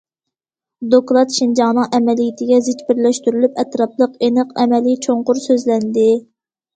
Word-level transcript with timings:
دوكلات 0.93 1.33
شىنجاڭنىڭ 1.33 1.91
ئەمەلىيىتىگە 1.97 2.57
زىچ 2.67 2.81
بىرلەشتۈرۈلۈپ، 2.87 3.59
ئەتراپلىق، 3.65 4.15
ئېنىق، 4.29 4.57
ئەمەلىي، 4.65 4.97
چوڭقۇر 5.05 5.43
سۆزلەندى. 5.45 6.07